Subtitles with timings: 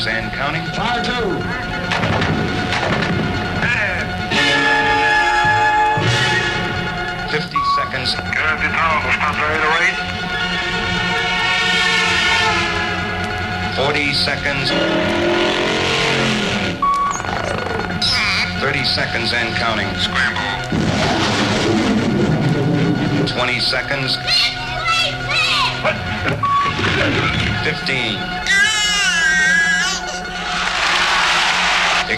[0.00, 0.64] seconds and counting.
[0.72, 1.12] Fire two.
[7.30, 8.14] Fifty seconds.
[13.76, 14.70] Forty seconds.
[18.60, 19.88] Thirty seconds and counting.
[19.98, 20.50] Scramble.
[23.26, 24.16] Twenty seconds.
[27.64, 28.59] Fifteen.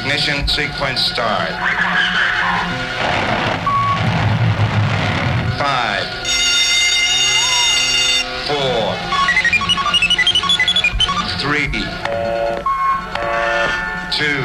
[0.04, 1.48] Ignition sequence start.
[5.56, 6.08] Five.
[8.48, 8.96] Four.
[11.38, 11.70] Three.
[14.10, 14.42] Two.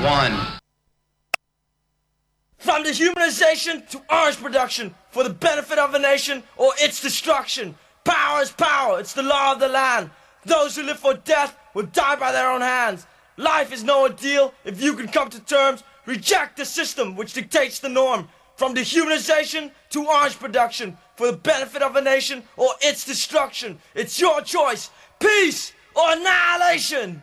[0.00, 0.38] One.
[2.58, 7.74] From dehumanization to orange production, for the benefit of a nation or its destruction.
[8.04, 10.10] Power is power, it's the law of the land.
[10.44, 13.06] Those who live for death will die by their own hands.
[13.36, 15.82] Life is no ordeal if you can come to terms.
[16.06, 18.28] Reject the system which dictates the norm.
[18.56, 23.78] From dehumanization to orange production, for the benefit of a nation or its destruction.
[23.94, 24.90] It's your choice.
[25.18, 27.20] Peace or annihilation.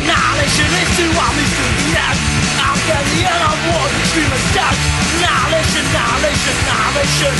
[0.00, 2.18] Annihilation is too obvious to the end.
[2.62, 4.78] After the end of war, of death.
[5.18, 7.34] Annihilation, annihilation, annihilation.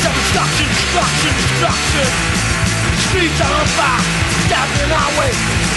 [0.00, 2.41] Destruction, destruction, destruction.
[3.12, 4.00] Streets are on fire,
[4.80, 5.28] in our way.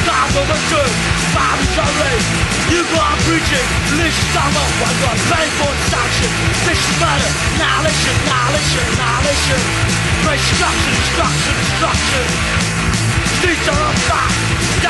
[0.08, 0.96] Cars overturned,
[1.36, 2.32] bodies are raised.
[2.72, 3.68] You go on preaching,
[4.00, 6.32] leash summer, while God paying for sanction.
[6.64, 9.60] This is murder, annihilation, annihilation, annihilation.
[10.24, 12.24] Destruction, destruction, destruction.
[13.44, 14.32] Streets are on fire,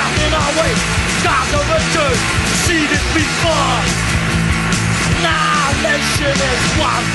[0.06, 0.74] in our way.
[1.26, 2.22] Cars overturned,
[2.62, 3.74] see this before.
[5.18, 7.06] Annihilation is one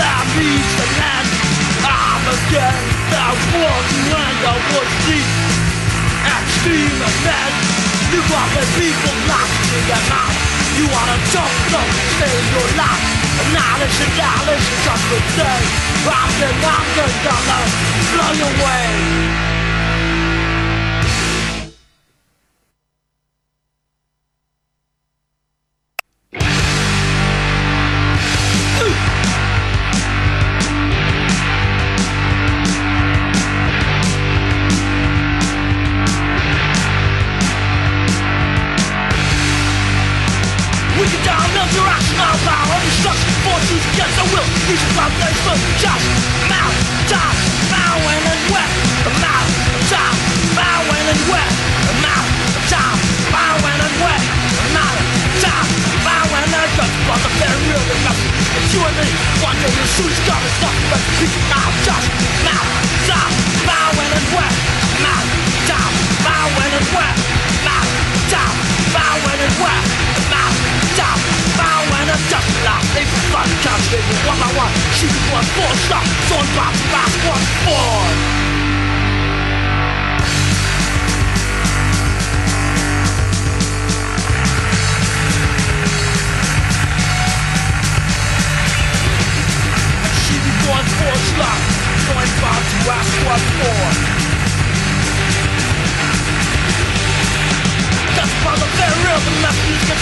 [0.00, 1.57] that means the land.
[1.84, 5.30] I'm against the war to end the war deep.
[6.24, 7.54] Extreme event.
[8.12, 10.36] You want the people locked in their mouth.
[10.78, 13.04] You wanna talk, don't stay in your life.
[13.42, 15.62] Annihilation, annihilation, just the day.
[16.08, 16.86] I'm the I'm
[17.24, 17.60] gonna
[18.12, 19.57] blow you away.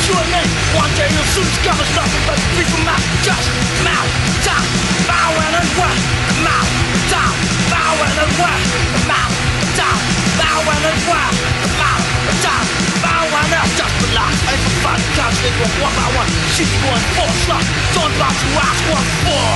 [0.06, 0.42] Message that you and me
[0.78, 3.48] One day you'll soon discover something But people mouth, just
[3.82, 4.10] mouth,
[4.44, 4.62] top
[5.06, 5.98] Bowing and wet,
[6.42, 6.70] mouth,
[7.10, 7.34] top
[7.70, 8.60] Bowing and wet,
[9.06, 9.34] mouth,
[9.74, 9.98] top
[10.38, 11.34] Bowing and wet,
[11.78, 12.06] mouth,
[12.42, 12.66] top
[13.02, 16.70] Bowing and just the last Ain't for fun, counts they go one by one Shoot
[16.86, 19.50] one, four, slot Don't box to ask one, four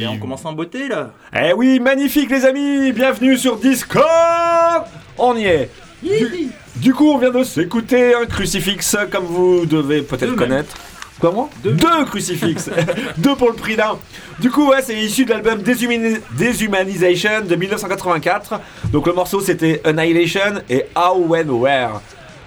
[0.00, 1.10] Et on commence en beauté là.
[1.34, 4.86] Eh oui, magnifique les amis, bienvenue sur Discord.
[5.18, 5.70] On y est
[6.02, 10.74] du, du coup, on vient de s'écouter un crucifix, comme vous devez peut-être Deux connaître.
[11.20, 11.76] Comment Deux.
[12.06, 12.70] crucifix
[13.18, 13.98] Deux pour le prix d'un
[14.38, 18.60] Du coup, ouais, c'est issu de l'album Deshumani- Deshumanization de 1984.
[18.92, 22.00] Donc le morceau c'était Annihilation et How, When, Where.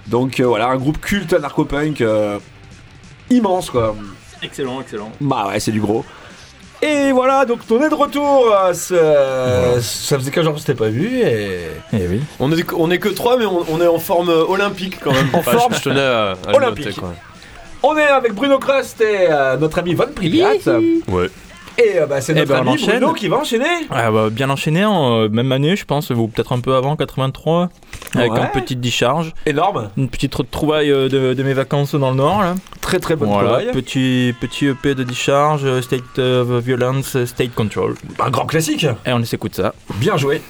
[0.08, 2.40] Donc euh, voilà, un groupe culte narco-punk euh,
[3.30, 3.94] immense quoi.
[4.42, 5.12] Excellent, excellent.
[5.20, 6.06] Bah ouais, c'est du gros.
[6.84, 8.52] Et voilà, donc on est de retour.
[8.52, 11.60] euh, ce- Ça faisait 15 jours que je t'ai pas vu et.
[11.94, 12.22] Eh oui.
[12.40, 15.12] On est, on est que 3 mais on, on est en forme euh, olympique quand
[15.14, 15.30] même.
[15.34, 16.86] En Enfin, forme je, je tenais à, à le olympique.
[16.88, 17.14] noter, quoi.
[17.84, 20.54] On est avec Bruno Crust et euh, notre ami Von Pripyat.
[21.08, 21.30] Ouais.
[21.78, 22.86] Et euh, bah, c'est Eh notre ben, on ami.
[22.86, 23.66] Bruno qui va enchaîner.
[23.90, 26.96] Ah bah, bien enchaîné, en euh, même année, je pense, ou peut-être un peu avant,
[26.96, 27.70] 83,
[28.16, 28.40] avec Ouais.
[28.40, 29.90] une petite discharge, Énorme.
[29.98, 32.42] une petite trouvaille euh, de, de mes vacances dans le Nord.
[32.42, 32.56] Là.
[32.82, 33.72] Très très bonne voilà, trouvaille.
[33.72, 37.96] petit, petit EP de discharge, euh, State of Violence, State Control.
[38.20, 38.86] Un grand classique.
[39.06, 39.74] Et on s'écoute ça.
[39.96, 40.42] Bien joué.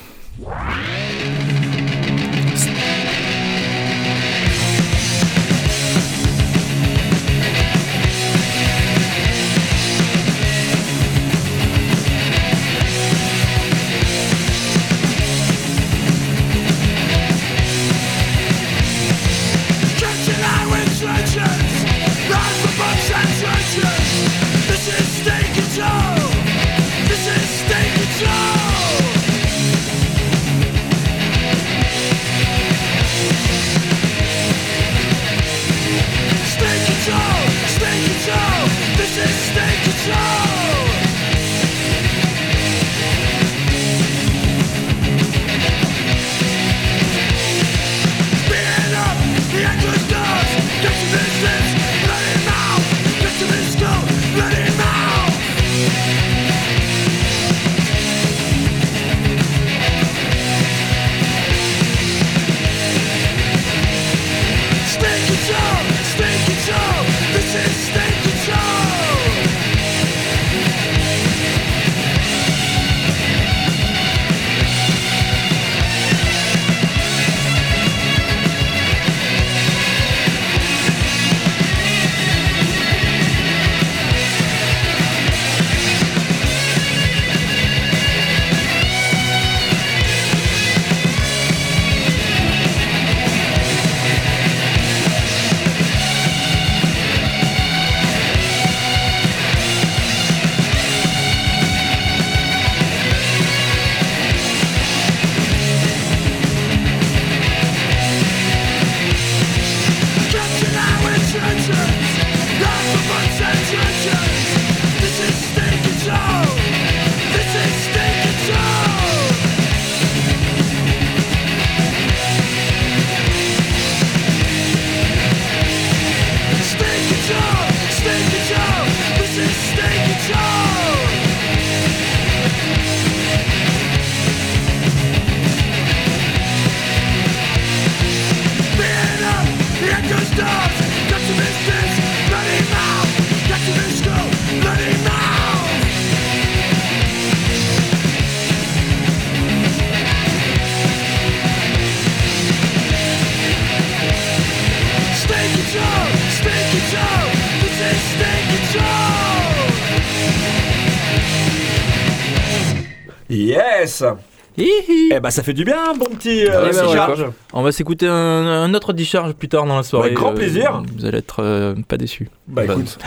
[164.61, 165.09] Hihi.
[165.13, 167.25] Eh bah ça fait du bien, bon petit euh, Eh ben, ouais, charge.
[167.53, 170.07] On va s'écouter un, un autre discharge plus tard dans la soirée.
[170.07, 170.83] Avec grand euh, plaisir.
[170.97, 172.29] Vous allez être euh, pas déçus.
[172.47, 172.97] Bah Bah, écoute.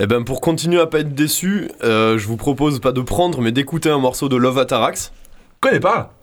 [0.00, 3.40] Eh ben pour continuer à pas être déçu, euh, je vous propose pas de prendre
[3.40, 5.12] mais d'écouter un morceau de Love Atarax.
[5.60, 6.14] Connais pas.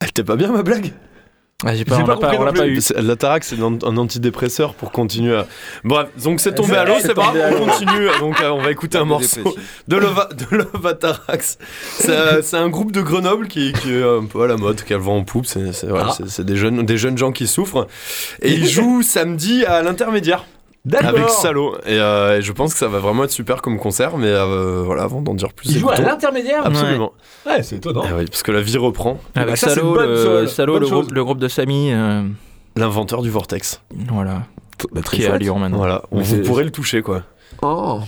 [0.00, 0.92] Elle était pas bien ma blague?
[1.66, 2.80] Ah, j'ai pas, on pas l'a pas, compris on l'a non pas eu.
[2.98, 5.46] L'Atarax c'est un, un antidépresseur pour continuer à...
[5.82, 8.06] Bref, donc c'est tombé à l'eau, c'est pas grave, on continue.
[8.20, 9.40] Donc euh, on va écouter un morceau
[9.88, 11.58] de Love, de Love Atarax.
[11.98, 14.84] C'est euh, c'est un groupe de Grenoble qui, qui est un peu à la mode,
[14.84, 15.46] qui a le vent en poupe.
[15.46, 16.16] C'est Ah.
[16.44, 17.88] des, jeunes, des jeunes gens qui souffrent.
[18.40, 20.44] Et ils jouent samedi à l'intermédiaire.
[20.88, 21.08] D'accord.
[21.10, 21.76] Avec Salo.
[21.84, 24.82] Et, euh, et je pense que ça va vraiment être super comme concert, mais euh,
[24.82, 25.70] voilà, avant d'en dire plus.
[25.70, 26.64] Il joue à l'intermédiaire.
[26.64, 27.12] Absolument.
[27.46, 28.04] Ouais, c'est étonnant.
[28.08, 29.18] Eh oui, parce que la vie reprend.
[29.34, 32.22] Avec bah, ça, c'est Salo, le, Salo, le, groupe, le groupe de Samy, euh,
[32.76, 33.82] L'inventeur du vortex.
[34.10, 34.44] voilà,
[34.92, 35.36] Bah, très qui est à.
[35.36, 35.76] Lyon maintenant.
[35.76, 37.22] Voilà, Mais vous pourrez le toucher quoi.
[37.60, 38.00] Oh.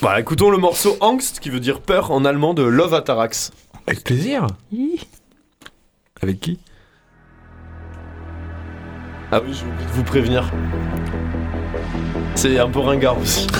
[0.00, 3.50] Voilà, écoutons le morceau Angst, qui veut dire peur en allemand de Love Atarax.
[3.86, 4.46] Avec plaisir.
[6.22, 6.58] Avec qui?
[9.30, 10.50] Ah oui, j'ai oublié de vous prévenir.
[12.34, 13.46] C'est un peu ringard aussi.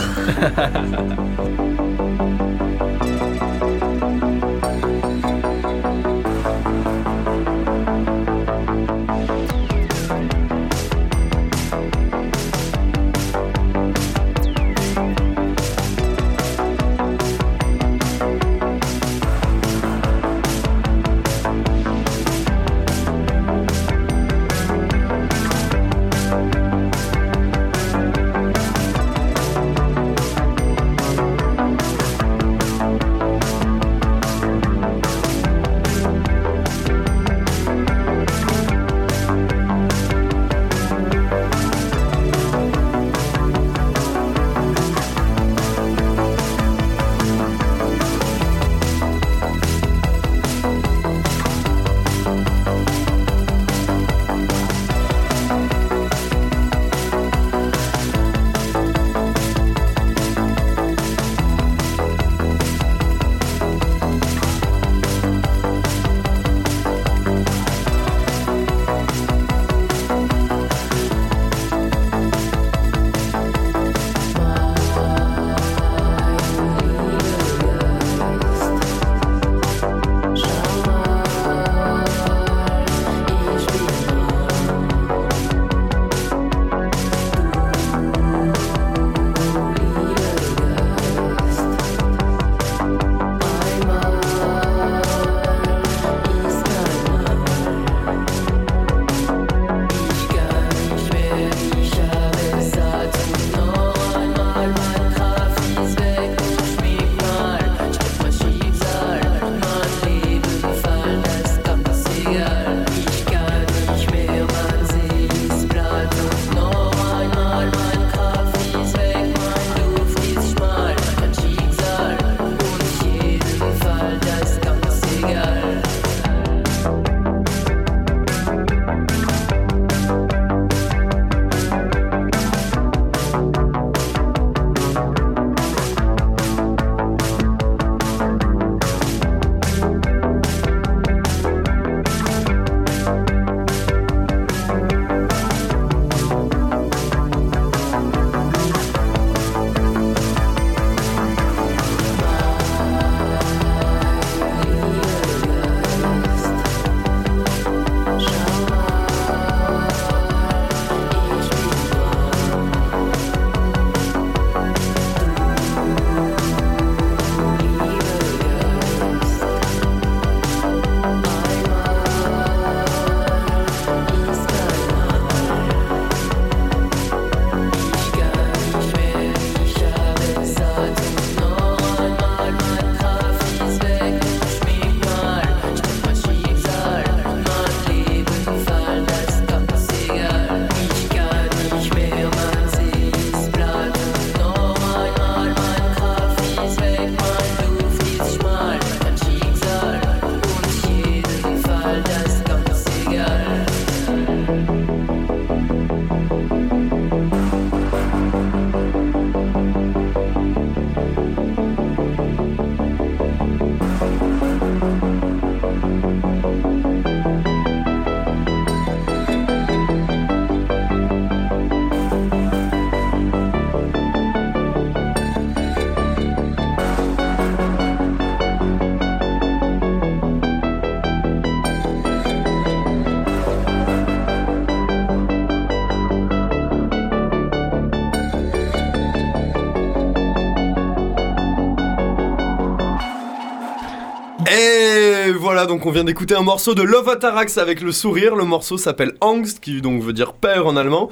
[245.59, 248.37] voilà, donc on vient d'écouter un morceau de Love Atarax avec le sourire.
[248.37, 251.11] Le morceau s'appelle Angst, qui donc veut dire peur en allemand.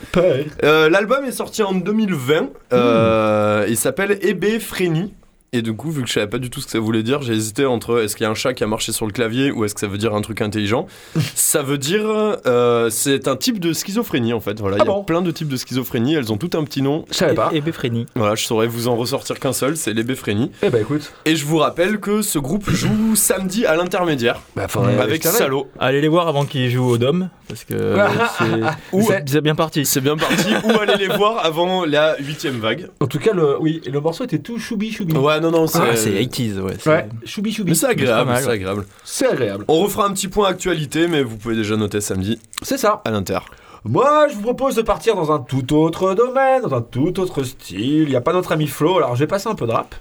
[0.63, 2.51] Euh, L'album est sorti en 2020.
[2.73, 5.15] Euh, il s'appelle Ebe Freni.
[5.53, 7.23] Et du coup, vu que je savais pas du tout ce que ça voulait dire,
[7.23, 9.51] j'ai hésité entre est-ce qu'il y a un chat qui a marché sur le clavier
[9.53, 10.87] ou est-ce que ça veut dire un truc intelligent.
[11.35, 12.05] ça veut dire.
[12.47, 14.59] euh, c'est un type de schizophrénie en fait.
[14.61, 16.15] Voilà, il Ah y a bon plein de types de schizophrénie.
[16.15, 17.05] Elles ont tout un petit nom.
[17.11, 17.51] Je savais pas.
[17.65, 18.07] Befreni.
[18.15, 20.51] Voilà, je saurais vous en ressortir qu'un seul, c'est l'ébéphrénie.
[20.63, 21.13] Eh bah écoute.
[21.25, 24.67] Et je vous rappelle que ce groupe joue samedi à l'intermédiaire Bah
[25.01, 25.25] avec.
[25.25, 25.69] Salo.
[25.79, 28.07] Allez les voir avant qu'ils jouent au Dôme, parce que euh,
[29.27, 29.85] c'est- bien parti.
[29.87, 30.49] C'est bien parti.
[30.65, 32.89] Ou allez les voir avant la huitième vague.
[33.01, 35.15] En tout cas, le, oui, le morceau était tout choubi choubi.
[35.15, 35.79] Ouais, non, non, c'est.
[35.81, 36.75] Ah, c'est 80s, ouais.
[36.79, 37.71] c'est- Ouais, choubi choubi.
[37.71, 38.87] Mais c'est agréable, C'est agréable.
[39.05, 39.65] C'est agréable.
[39.69, 43.03] On refera un petit point actualité, mais vous pouvez déjà noter samedi C'est ça.
[43.05, 43.39] à l'inter.
[43.85, 47.45] Moi, je vous propose de partir dans un tout autre domaine, dans un tout autre
[47.45, 48.03] style.
[48.03, 49.95] Il n'y a pas notre ami Flo, alors je vais passer un peu de rap.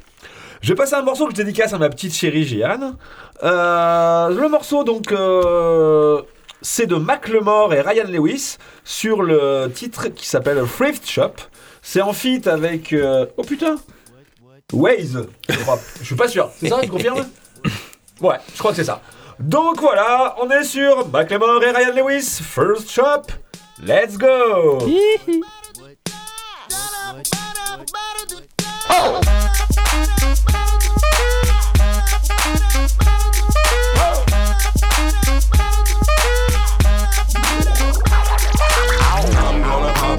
[0.61, 2.95] Je vais passer un morceau que je dédicace à ma petite chérie Jeanne.
[3.43, 6.21] Euh, le morceau, donc, euh,
[6.61, 11.33] c'est de Macklemore et Ryan Lewis sur le titre qui s'appelle Thrift Shop.
[11.83, 12.91] C'est en feat avec.
[12.93, 13.75] euh, Oh putain!
[14.73, 15.79] Waze, je crois.
[15.99, 16.49] Je suis pas sûr.
[16.59, 17.25] C'est ça, tu confirmes?
[18.21, 19.01] Ouais, je crois que c'est ça.
[19.41, 23.23] Donc voilà, on est sur Macklemore et Ryan Lewis, First Shop.
[23.83, 24.79] Let's go!
[28.87, 29.21] I'm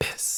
[0.00, 0.37] Piss.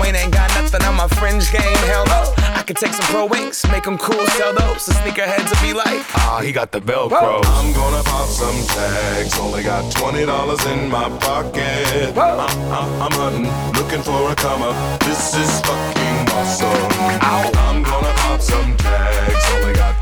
[0.00, 2.34] Wayne ain't got nothing on my fringe game, hell no.
[2.54, 4.86] I could take some pro wings, make them cool, sell those.
[4.86, 7.40] The sneakerheads will be like, ah, he got the Velcro.
[7.44, 9.38] I'm gonna pop some tags.
[9.38, 12.16] Only got twenty dollars in my pocket.
[12.16, 13.48] I'm, I'm, I'm hunting,
[13.80, 15.00] looking for a come up.
[15.00, 16.92] This is fucking awesome.
[17.58, 19.44] I'm gonna pop some tags.
[19.54, 20.01] Only got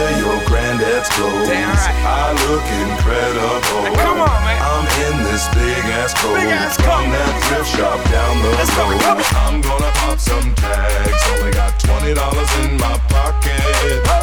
[0.00, 1.48] wear your granddad's clothes.
[1.48, 2.00] Damn right.
[2.08, 3.84] I look incredible.
[4.00, 4.58] Come on, man.
[4.64, 8.72] I'm in this big ass coat Big ass from that thrift shop down the Let's
[8.76, 9.00] go, road.
[9.00, 9.24] come on.
[9.44, 11.20] I'm gonna pop some tags.
[11.36, 13.60] Only got twenty dollars in my pocket.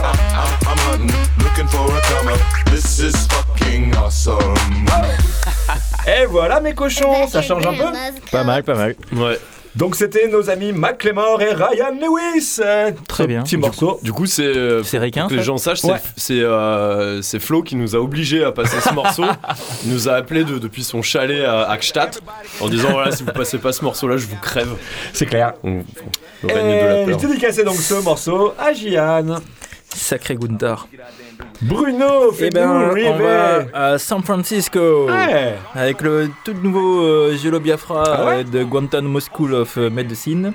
[0.01, 1.13] I'm, I'm, I'm hunting,
[1.45, 2.41] looking for a come up.
[2.73, 4.55] This is fucking awesome.
[6.07, 7.85] Et voilà mes cochons, ça change un peu.
[8.31, 8.95] Pas mal, pas mal.
[9.11, 9.37] Ouais.
[9.77, 12.59] Donc c'était nos amis Macklemore et Ryan Lewis.
[13.07, 13.43] Très ce bien.
[13.43, 13.99] Petit morceau.
[14.01, 14.43] Du coup, c'est.
[14.43, 16.01] euh, C'est Requin, Que les gens sachent, c'est Ouais.
[16.15, 19.23] c'est, euh, c'est Flo qui nous a obligés à passer ce morceau.
[19.85, 22.19] Il nous a appelé de- depuis son chalet à Akstadt
[22.59, 24.69] en disant voilà, si vous passez pas ce morceau-là, je vous crève.
[25.13, 25.53] C'est clair.
[25.63, 25.83] On,
[26.43, 27.19] règne de la Et peur.
[27.19, 29.35] j'ai dédicacé donc ce morceau à Gian.
[29.93, 30.87] Sacré Gunther.
[31.61, 35.07] Bruno, Eh fais-nous ben, on va à San Francisco.
[35.07, 35.55] Ouais.
[35.73, 40.53] Avec le tout nouveau euh, Biafra Ah ouais euh, de Guantanamo School of euh, Medicine.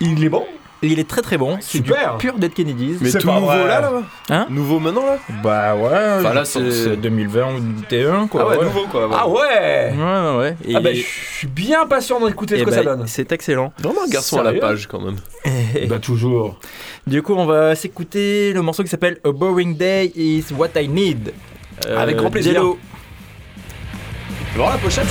[0.00, 0.44] Il est bon
[0.84, 1.56] Et il est très très bon.
[1.60, 2.18] C'est du Super.
[2.18, 2.98] pur Dead Kennedys.
[3.00, 3.66] Mais C'est tout pas nouveau vrai.
[3.66, 3.90] là, là
[4.28, 6.18] Hein Nouveau maintenant là Bah ouais.
[6.18, 8.42] Enfin, là, je c'est- pense que c'est 2020 ou 2021 quoi.
[8.44, 9.08] Ah ouais, nouveau quoi.
[9.12, 10.56] Ah ouais Ouais, ouais, ouais.
[10.68, 13.04] Et Ah bah, je suis bien patient d'écouter ce eh que bah, ça donne.
[13.06, 13.72] C'est excellent.
[13.78, 15.16] Vraiment un garçon à la Sérieux page quand même.
[15.88, 16.58] Bah toujours.
[17.06, 20.86] Du coup, on va s'écouter le morceau qui s'appelle A Boring Day is What I
[20.88, 21.32] Need.
[21.86, 22.52] Euh, Avec grand plaisir.
[22.52, 22.78] Jello.
[24.52, 25.06] Tu voir la pochette?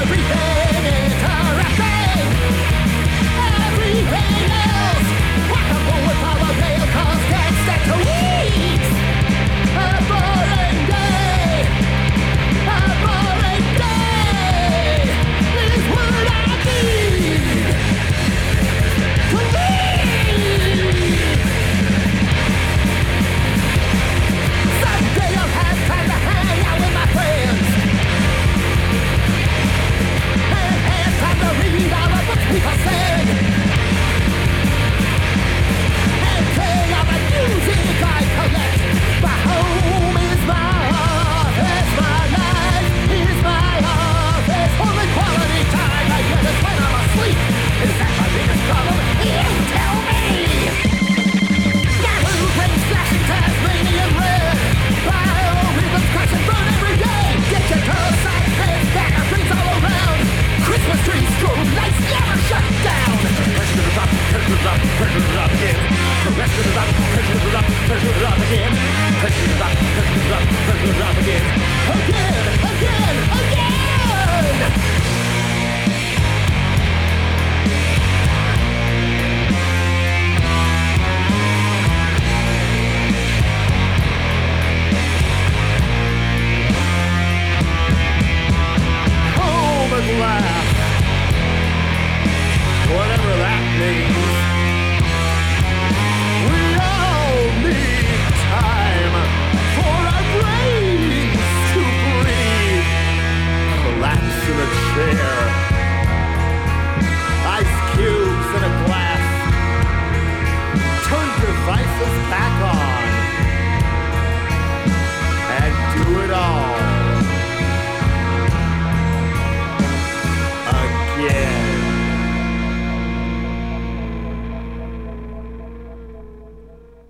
[0.00, 1.07] Everything.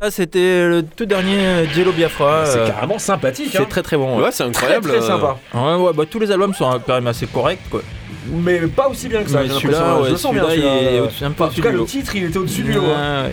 [0.08, 2.46] Ah, c'était le tout dernier euh, Jello Biafra.
[2.46, 3.50] C'est euh, carrément sympathique.
[3.52, 3.66] c'est Hein.
[3.68, 4.16] très très bon.
[4.16, 4.24] ouais.
[4.24, 4.88] Ouais, c'est incroyable.
[4.88, 5.36] Très, très euh, sympa.
[5.54, 7.60] Ouais, ouais, bah, tous les albums sont quand même assez corrects.
[7.70, 7.82] Quoi.
[8.30, 9.38] Mais pas aussi bien que ça.
[9.40, 10.00] Celui-là, l'impression.
[10.00, 10.44] ouais, je le sens bien.
[10.48, 11.02] celui-là, il est celui-là.
[11.02, 12.82] au-dessus- un peu En tout cas, le titre, il était au-dessus du lot.
[12.96, 13.24] hein.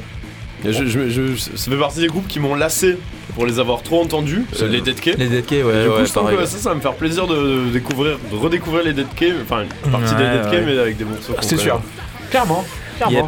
[0.65, 2.97] Je, je- je- ça fait partie des groupes qui m'ont lassé
[3.35, 5.13] pour les avoir trop entendus, euh, les Dead Key.
[5.17, 6.37] Les Dead ouais, du coup, ouais, je trouve pareil.
[6.39, 9.63] que ça, ça va me faire plaisir de, découvrir, de redécouvrir les Dead Key, enfin
[9.85, 10.61] une partie des Dead ouais.
[10.65, 11.33] mais avec des morceaux.
[11.33, 11.79] qu'on C'est sûr.
[12.31, 12.63] Clairement.
[12.97, 13.15] Clairement.
[13.15, 13.25] Yep.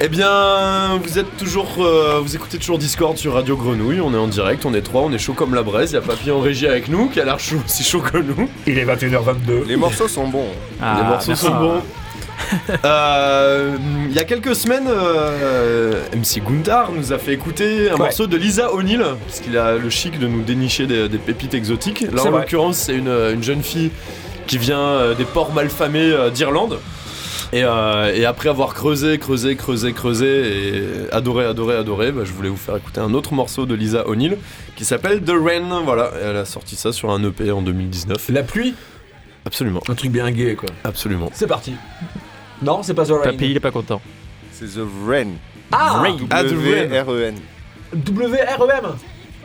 [0.00, 4.00] Eh bien, vous êtes toujours, euh, vous écoutez toujours Discord sur Radio Grenouille.
[4.00, 5.90] On est en direct, on est trois, on est chaud comme la braise.
[5.90, 8.16] Il y a Papy en régie avec nous, qui a l'air chaud, aussi chaud que
[8.18, 8.48] nous.
[8.68, 9.66] Il est 21h22.
[9.66, 10.46] Les morceaux sont bons.
[10.80, 11.46] Ah, Les morceaux merci.
[11.46, 11.80] sont bons.
[12.84, 13.76] Euh,
[14.08, 17.98] Il y a quelques semaines, euh, MC Gundar nous a fait écouter un Ouais.
[17.98, 21.54] morceau de Lisa O'Neill, parce qu'il a le chic de nous dénicher des, des pépites
[21.54, 22.04] exotiques.
[22.12, 23.90] Là, en l'occurrence, c'est une, une jeune fille
[24.46, 26.78] qui vient des ports malfamés d'Irlande.
[27.52, 30.26] Et, euh, et après avoir creusé, creusé, creusé, creusé
[31.06, 34.06] et adoré, adoré, adoré, bah, je voulais vous faire écouter un autre morceau de Lisa
[34.06, 34.36] O'Neill
[34.76, 35.82] qui s'appelle The Rain.
[35.84, 38.28] Voilà, elle a sorti ça sur un EP en 2019.
[38.28, 38.74] La pluie?
[39.46, 40.68] Absolument, Un truc bien gay, quoi.
[40.84, 41.30] absolument.
[41.32, 41.74] C'est parti.
[42.60, 43.22] Non, c'est pas The Rain.
[43.22, 44.02] Papy, il est pas content.
[44.52, 45.28] C'est The Rain.
[45.72, 46.86] Ah Ah, The Rain.
[46.86, 47.34] W-R-E-N.
[47.94, 48.84] W-R-E-M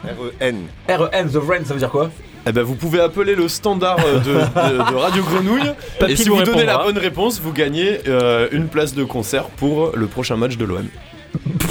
[0.06, 0.56] R-E-N.
[0.90, 2.10] R-E-N, The Rain, ça veut dire quoi?
[2.46, 5.72] Eh ben, vous pouvez appeler le standard euh, de, de- de Radio Grenouille.
[6.08, 9.46] Et si vous vous donnez la bonne réponse, vous gagnez euh, une place de concert
[9.46, 10.88] pour le prochain match de l'OM.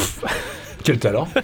[0.84, 1.28] Quel talent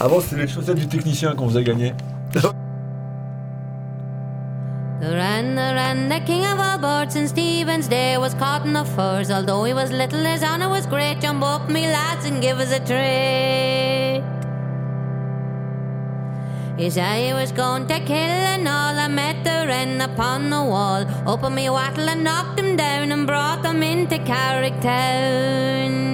[0.00, 1.92] Avant, c'était les chaussettes du technicien qu'on faisait gagner.
[5.00, 8.72] The ran, the ran, the king of all birds in Stephen's day was caught in
[8.74, 9.30] the furs.
[9.30, 11.20] Although he was little, his honour was great.
[11.22, 14.22] Jump up, me lads, and give us a treat.
[16.88, 18.98] Said he was going to kill and all.
[18.98, 21.04] I met the wren upon the wall.
[21.26, 26.10] Opened me wattle and knocked him down and brought him into Carrick Town.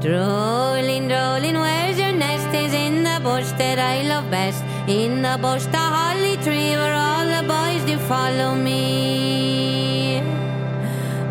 [0.00, 2.48] Drolling, drolling, where's your nest?
[2.54, 4.64] Is in the bush that I love best.
[4.88, 10.20] In the bush, the holly tree where all the boys do follow me.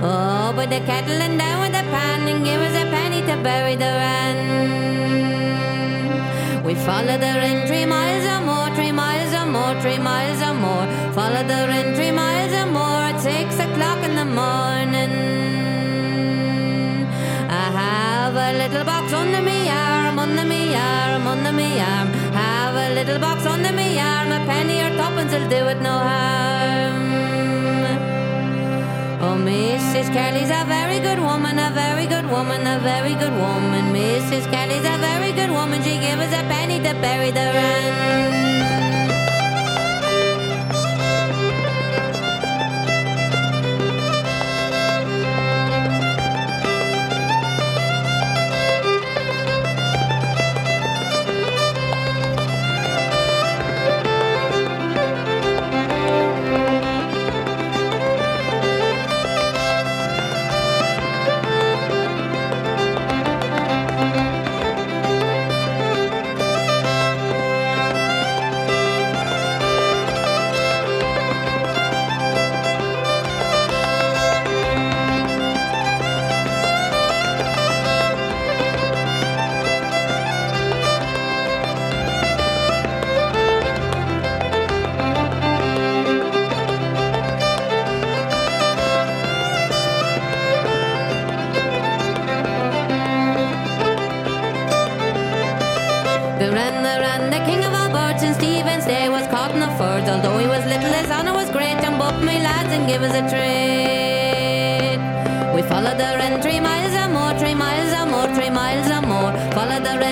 [0.02, 3.38] Oh, with the kettle and down with the pan and give us a penny to
[3.44, 4.97] bury the wren.
[6.68, 10.54] We follow the wren three miles or more, three miles or more, three miles or
[10.54, 10.86] more.
[11.14, 15.14] Follow the wren three miles or more at six o'clock in the morning.
[17.48, 22.10] I have a little box under me arm, under me arm, under me arm.
[22.36, 25.96] Have a little box under me arm, a penny or tuppence will do it no
[26.10, 27.07] harm.
[29.20, 30.14] Oh, Mrs.
[30.14, 33.92] Kelly's a very good woman, a very good woman, a very good woman.
[33.92, 34.46] Mrs.
[34.52, 38.77] Kelly's a very good woman, she gave us a penny to bury the wren.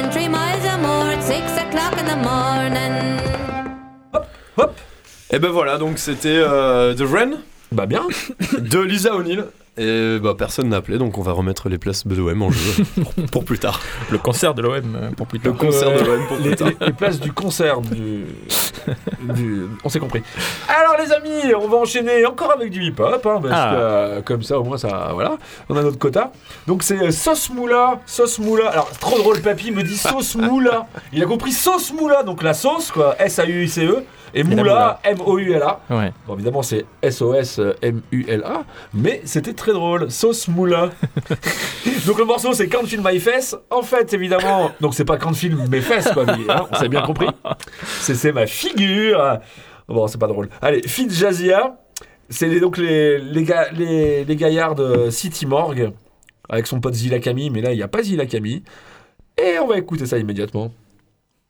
[0.05, 3.19] Wren three miles or more at six o'clock in the morning.
[5.31, 7.39] Et ben voilà, donc c'était euh, The Rain
[7.71, 8.03] Bah bien.
[8.57, 9.45] de Lisa O'Neill.
[9.77, 12.83] Et bah personne n'a appelé, donc on va remettre les places de l'OM en jeu
[13.03, 13.81] pour, pour plus tard.
[14.09, 15.57] Le concert de l'OM euh, pour plus Le tard.
[15.57, 16.69] concert de l'OM pour plus les, tard.
[16.79, 18.23] les- les places du concert du,
[19.33, 20.23] du- On s'est compris.
[20.69, 23.69] Alors les amis, on va enchaîner encore avec du hip-hop, hein, parce Ah.
[23.71, 26.31] que euh, comme ça au moins ça, voilà, on a notre quota.
[26.67, 28.69] Donc c'est euh, Sauce Moula, Sauce Moula.
[28.69, 30.87] Alors trop drôle, papy me dit Sauce Moula.
[31.11, 34.05] Il a compris Sauce Moula, donc la sauce quoi, S-A-U-I-C-E.
[34.33, 35.79] Et la Moula, moula.
[35.89, 36.11] Ouais.
[36.27, 40.11] Bon, évidemment, c'est S-O-S-M-U-L-A, mais c'était très drôle.
[40.11, 40.89] Sauce moula.
[42.07, 43.55] donc, le morceau, c'est Can't Feel My Face.
[43.69, 46.89] En fait, évidemment, donc c'est pas Can't Feel Mes Fesses, quoi, mais, hein, on s'est
[46.89, 47.27] bien compris.
[47.99, 49.39] C'est c'est ma figure.
[49.87, 50.49] Bon, c'est pas drôle.
[50.61, 51.77] Allez, Fit Jazia.
[52.29, 55.91] C'est les- donc les, les, ga- les, les gaillards de City Morgue
[56.49, 58.63] avec son pote Zilla Camille, mais là, il n'y a pas Zilla Camille.
[59.37, 60.71] Et on va écouter ça immédiatement.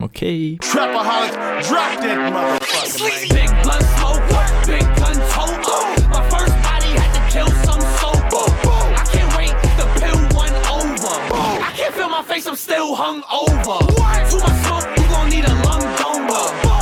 [0.04, 0.26] Ok.
[0.60, 1.32] Trapaholic,
[1.68, 3.30] drop that motherfucker.
[3.30, 4.22] Big gun smoke,
[4.66, 5.62] big gun tote.
[6.10, 8.46] My first body had to kill some sober.
[8.94, 11.16] I can't wait the pill one over.
[11.64, 13.78] I can't feel my face, I'm still hung over.
[14.30, 16.75] Too much smoke, you gon' need a lung donor.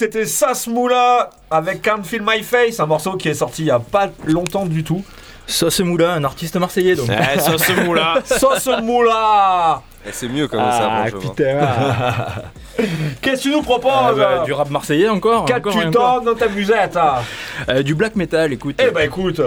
[0.00, 3.78] C'était Sasmoula avec Can't Feel My Face, un morceau qui est sorti il y a
[3.78, 5.04] pas longtemps du tout.
[5.46, 7.08] Sauce Moula, un artiste marseillais donc.
[7.10, 11.30] Eh, Sauce Moula Sauce Moula Et c'est mieux comme ça, Ah franchement.
[11.34, 11.58] putain
[13.20, 15.44] Qu'est-ce que tu nous proposes Ah bah, du rap marseillais encore.
[15.44, 17.16] Qu'as-tu dans ta musette hein
[17.68, 18.76] Euh, Du black metal, écoute.
[18.82, 19.40] Eh ben écoute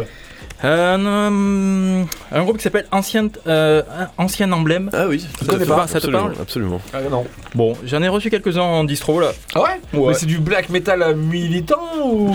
[0.63, 3.81] euh, un groupe qui s'appelle Ancien, euh,
[4.17, 4.89] Ancien Emblème.
[4.93, 6.81] Ah oui, Tu connais pas, ça te parle absolument.
[6.93, 7.25] Ah non.
[7.55, 9.31] Bon, j'en ai reçu quelques-uns en distro là.
[9.55, 10.07] Ah ouais, Ouais.
[10.09, 12.31] Mais c'est du black metal militant ou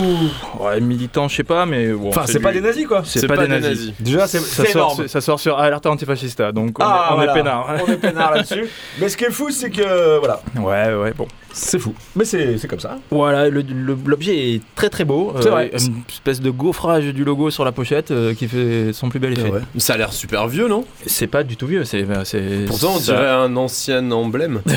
[0.59, 2.09] Ouais, militant, je sais pas, mais bon.
[2.09, 3.93] Enfin, c'est pas des nazis quoi C'est pas, des nazis.
[3.99, 7.15] Déjà c'est Ça sort, énorme ça sort sur Alerta Antifascista, donc on, Ah, est, on
[7.15, 7.31] voilà.
[7.31, 7.67] est peinard.
[7.87, 8.65] On est peinard là-dessus.
[8.99, 11.27] Mais ce qui est fou, c'est que voilà, Ouais, ouais, bon.
[11.51, 11.93] C'est fou.
[12.15, 12.97] Mais c'est c'est comme ça.
[13.11, 15.33] Voilà, le- le- l'objet est très très beau.
[15.41, 15.71] C'est vrai.
[15.73, 19.33] Une espèce de gaufrage du logo sur la pochette euh, qui fait son plus bel
[19.33, 19.49] effet.
[19.51, 19.61] Ouais.
[19.77, 20.85] Ça a l'air super vieux, non?
[21.05, 22.05] C'est pas du tout vieux, c'est.
[22.25, 24.61] c'est- Pourtant, on dirait un ancien emblème.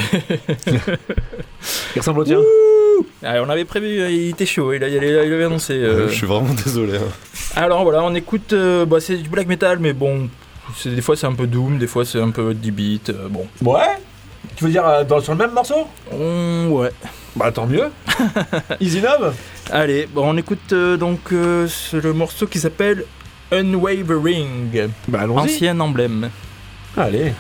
[1.94, 2.38] Il ressemble au tien.
[3.22, 5.74] Ah, on avait prévu, euh, il était chaud, il, a- il a- il avait annoncé.
[5.74, 6.08] euh.
[6.08, 6.96] Je suis vraiment désolé.
[6.96, 7.08] hein.
[7.54, 8.52] Alors voilà, on écoute.
[8.52, 10.28] euh, bah, c'est du black metal, mais bon.
[10.76, 13.00] c'est- Des fois c'est un peu doom, des fois c'est un peu 10 bits.
[13.11, 13.46] euh, bon.
[13.62, 13.80] Ouais?
[14.56, 16.90] Tu veux dire euh, dans, sur le même morceau On- ouais.
[17.36, 17.90] Bah tant mieux.
[18.80, 19.32] Easy Nob
[19.70, 23.04] Allez, bon, on écoute euh, donc euh, ce- le morceau qui s'appelle
[23.50, 24.88] Unwavering.
[25.08, 25.40] Bah allons-y.
[25.44, 26.30] Ancien emblème.
[26.96, 27.32] Allez.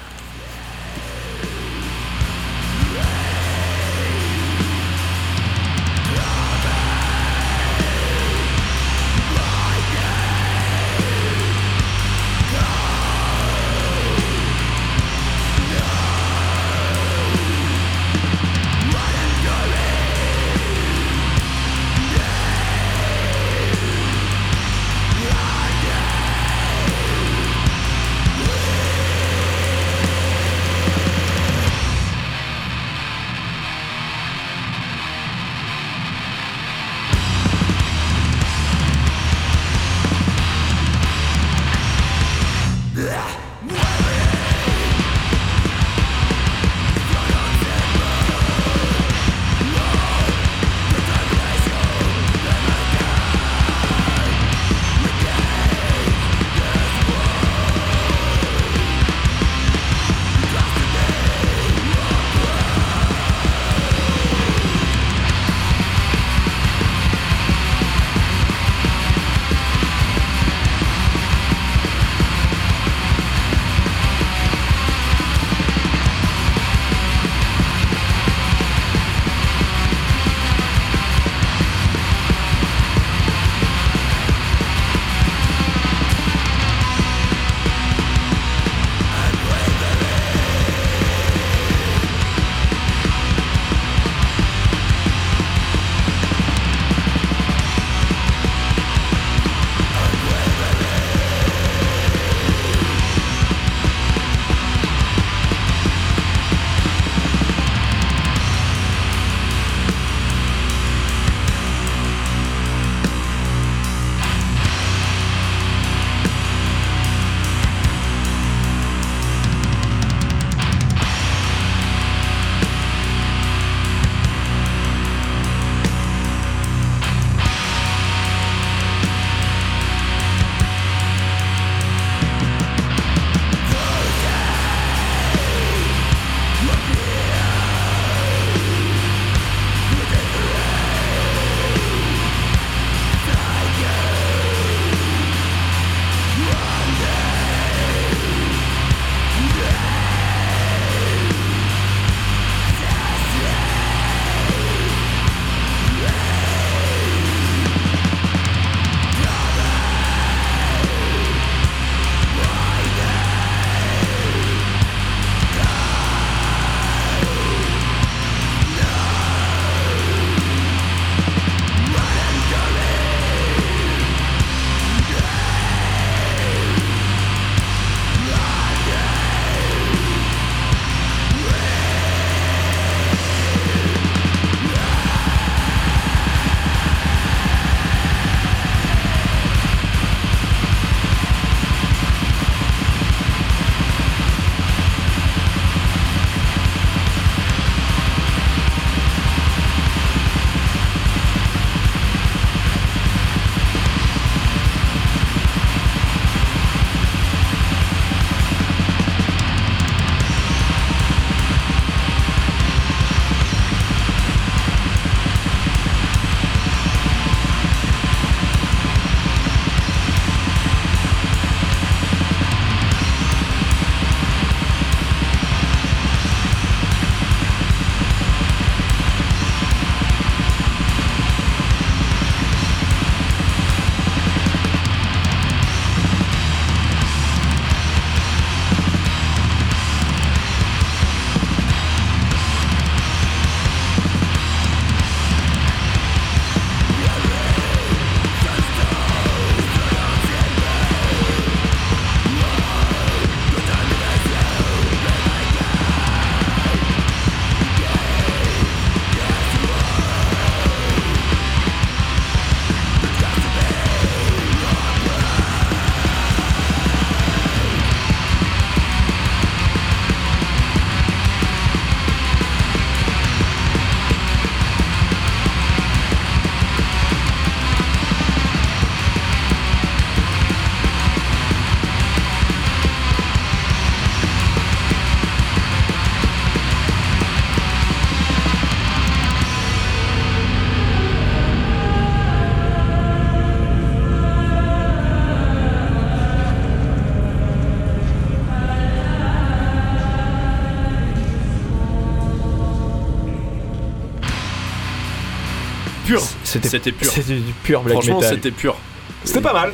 [306.62, 307.10] C'était pur.
[307.10, 308.34] C'était du pur black Franchement, metal.
[308.34, 308.76] c'était pur.
[309.24, 309.72] C'était pas mal.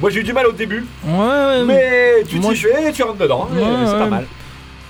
[0.00, 2.92] Moi j'ai eu du mal au début, Ouais, ouais, mais tu moi, t'y fais et
[2.92, 3.48] tu rentres dedans.
[3.52, 4.26] Ouais, c'est pas mal.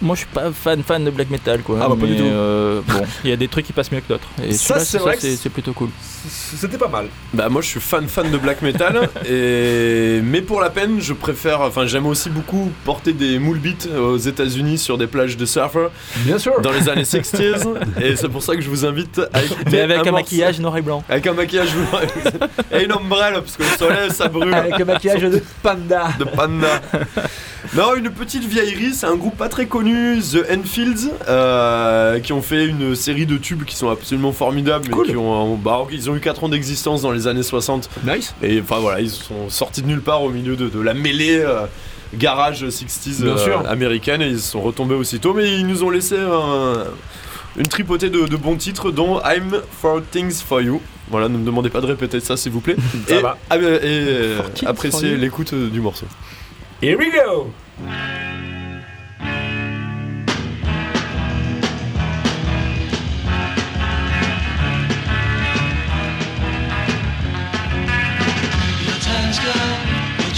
[0.02, 1.78] Moi, je suis pas fan fan de black metal, quoi.
[1.82, 2.24] Ah bah, pas du tout.
[2.24, 4.28] euh, bon, il y a des trucs qui passent mieux que d'autres.
[4.42, 5.88] Et Ça, c'est vrai c'est plutôt cool.
[6.28, 7.06] C'était pas mal.
[7.32, 11.14] Bah moi je suis fan fan de black metal et mais pour la peine je
[11.14, 15.46] préfère enfin j'aime aussi beaucoup porter des moule beats aux États-Unis sur des plages de
[15.46, 15.88] surfers
[16.18, 16.60] Bien sûr.
[16.60, 17.66] dans les années 60s
[18.02, 20.60] et c'est pour ça que je vous invite à écouter Mais avec un, morceau- maquillage
[20.60, 21.02] noir et blanc.
[21.08, 22.02] avec un maquillage noir
[22.72, 26.08] et une ombrelle parce que le soleil ça brûle Avec le maquillage de panda.
[26.18, 26.82] de panda.
[27.76, 32.42] Non, une petite vieillerie, c'est un groupe pas très connu, The Enfields, euh, qui ont
[32.42, 36.20] fait une série de tubes qui sont absolument formidables, qui ont, bah, ils ont eu
[36.20, 37.88] 4 ans d'existence dans les années 60.
[38.06, 38.34] Nice.
[38.42, 41.38] Et enfin voilà, ils sont sortis de nulle part au milieu de, de la mêlée
[41.38, 41.66] euh,
[42.14, 46.16] garage 60s Bien euh, américaine et ils sont retombés aussitôt, mais ils nous ont laissé
[46.18, 46.84] un-
[47.56, 50.80] une tripotée de, de bons titres, dont I'm for Things for You.
[51.10, 52.76] Voilà, ne me demandez pas de répéter ça s'il vous plaît.
[53.08, 53.36] Ça et va.
[53.52, 56.06] et, Things appréciez l'écoute du morceau.
[56.80, 57.52] Here we go.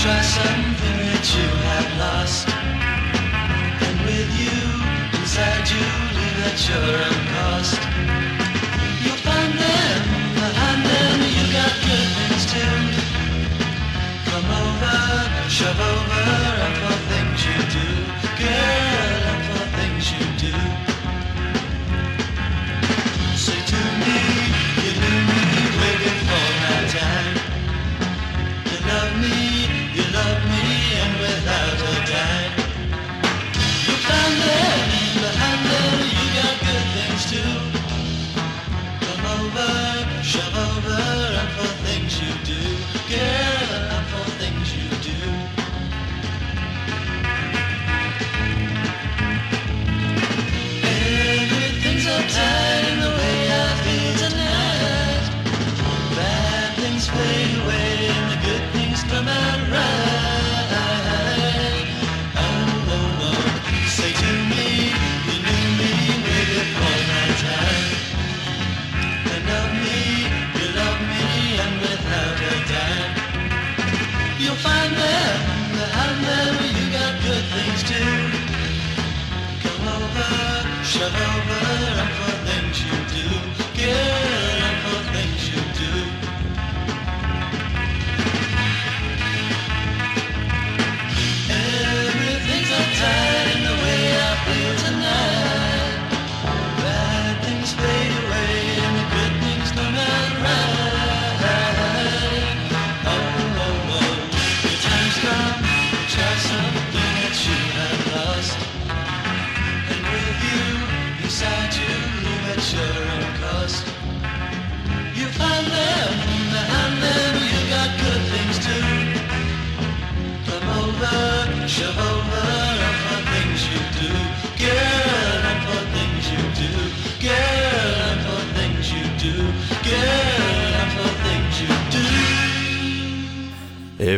[0.03, 2.49] Try something that you have lost.
[3.87, 5.87] And with you, inside you,
[6.19, 7.12] leave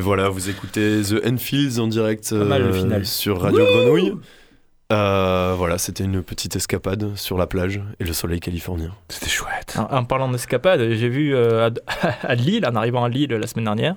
[0.05, 4.13] voilà, vous écoutez The Enfields en direct mal, euh, sur Radio Grenouille.
[4.95, 8.91] Euh, voilà, c'était une petite escapade sur la plage et le soleil californien.
[9.09, 9.77] C'était chouette.
[9.77, 11.69] En, en parlant d'escapade, j'ai vu euh,
[12.03, 13.97] à, à Lille, en arrivant à Lille la semaine dernière,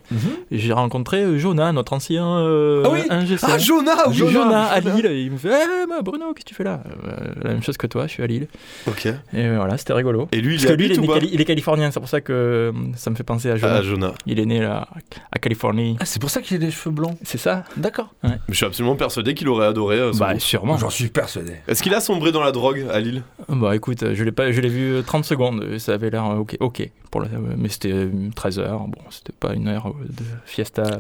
[0.52, 3.02] et j'ai rencontré euh, Jonah, notre ancien euh, Ah oui.
[3.10, 4.80] Ah, Jonah, oui, Jonah, Jonah, à.
[4.80, 6.82] Lille, et il me fait Eh, moi, Bruno, qu'est-ce que tu fais là?
[7.08, 7.12] Euh,
[7.44, 8.48] La même chose que toi, je suis à Lille.
[8.88, 9.06] Ok.
[9.34, 10.28] Et voilà, c'était rigolo.
[10.32, 12.00] Et lui, il Parce que lui, il est, ou pas cali- il est californien, c'est
[12.00, 13.76] pour ça que ça me fait penser à Jonah.
[13.78, 14.14] Ah, Jonah.
[14.26, 14.88] Il est né là,
[15.32, 15.96] à Californie.
[16.00, 17.18] Ah, c'est pour ça qu'il a des cheveux blancs.
[17.24, 18.14] C'est ça D'accord.
[18.50, 19.98] Je suis absolument persuadé qu'il aurait adoré.
[20.00, 20.78] euh, Bah, sûrement.
[20.88, 21.54] J'en suis persuadé.
[21.68, 23.24] Est-ce qu'il a sombré dans la drogue à Lille?
[23.50, 26.26] Bah écoute, je l'ai pas, je l'ai vu euh, 30 secondes, euh, ça avait l'air
[26.26, 26.90] euh, ok, ok.
[27.12, 30.84] Pour la- euh, mais c'était euh, 13 heures, bon, c'était pas une heure de fiesta.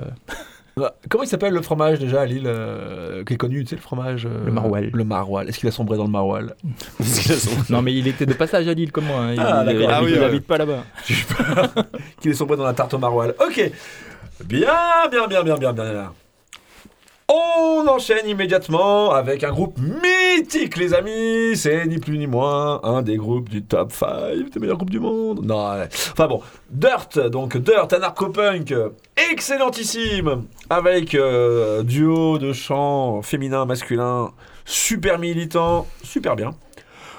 [0.75, 3.75] Bah, Comment il s'appelle le fromage déjà à Lille euh, qui est connu, tu sais
[3.77, 4.91] le fromage euh, Le maroilles.
[4.93, 5.47] Le maroilles.
[5.47, 6.49] Est-ce qu'il a sombré dans le maroilles?
[7.71, 9.33] Non mais il était de passage à Lille comme moi, hein.
[9.33, 9.81] il, Ah, il- d'accord.
[9.81, 10.25] il Ah habite- oui, il ouais.
[10.25, 10.83] habite pas là-bas.
[12.21, 13.33] Qu'il est sombré dans la tarte au maroilles.
[13.43, 13.71] Ok.
[14.45, 14.67] Bien,
[15.09, 15.91] bien, bien, bien, bien, bien.
[15.93, 16.11] bien.
[17.29, 21.57] On enchaîne immédiatement avec un groupe mythique, les amis.
[21.57, 25.01] C'est ni plus ni moins un des groupes du top 5 des meilleurs groupes du
[25.01, 25.43] monde.
[25.43, 25.89] Non, ouais.
[26.13, 26.41] enfin bon.
[26.69, 28.73] Dirt, donc Dirt, anarcho-punk,
[29.29, 34.31] excellentissime, avec euh, duo de chants féminin, masculin,
[34.63, 36.51] super militant, super bien.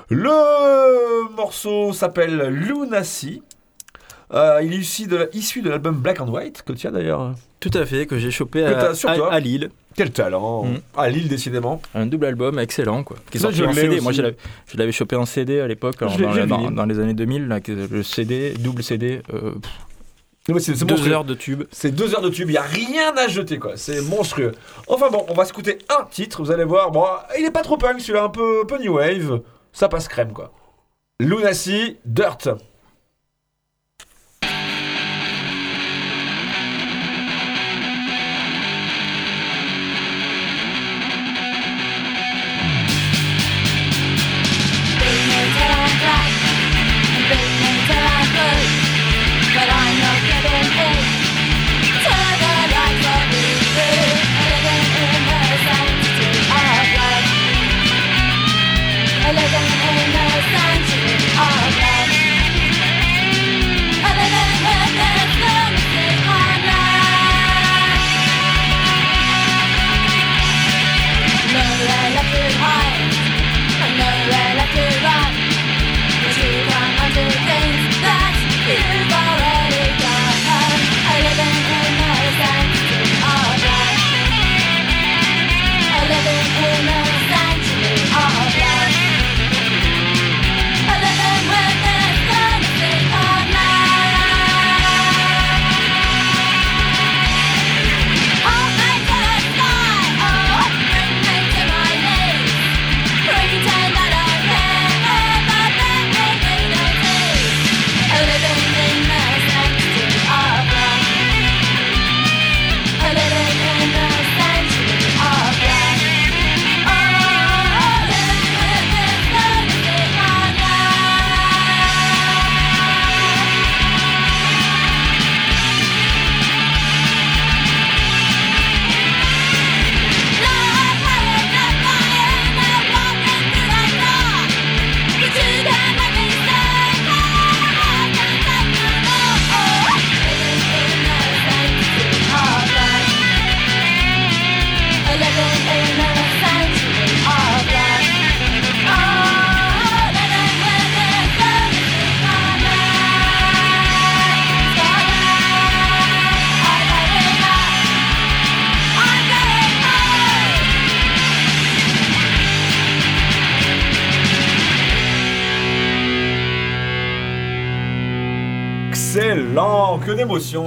[0.08, 3.42] Le morceau s'appelle Lunacy.
[4.32, 7.34] Euh, il est issu de, l'album Black and White, que tu as d'ailleurs.
[7.60, 9.70] Tout à fait, que j'ai chopé à Lille.
[9.98, 10.76] Quel talent Mm.
[10.96, 11.82] À Lille, décidément.
[11.92, 13.16] Un double album excellent, quoi.
[13.32, 13.96] Qui est sorti en CD.
[13.96, 14.00] aussi.
[14.04, 14.22] Moi, je
[14.76, 18.84] l'avais- chopé en CD à l'époque, dans, les années 2000, là, que le CD, double
[18.84, 19.54] CD, euh,
[20.60, 21.12] c'est- deux monstrueux.
[21.12, 21.64] heures de tube.
[21.72, 24.52] C'est deux heures de tube, il n'y a rien à jeter quoi, c'est monstrueux.
[24.86, 26.92] Enfin bon, on va s'écouter un titre, vous allez voir.
[26.92, 27.04] Bon,
[27.38, 29.40] il est pas trop punk celui-là, un peu, un peu new wave.
[29.72, 30.52] Ça passe crème quoi.
[31.20, 32.48] Lunacy, Dirt.